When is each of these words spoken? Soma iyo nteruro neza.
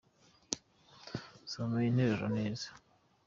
Soma 1.51 1.77
iyo 1.81 1.89
nteruro 1.93 2.27
neza. 2.37 2.67